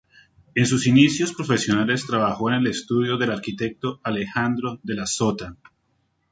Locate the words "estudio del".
2.65-3.29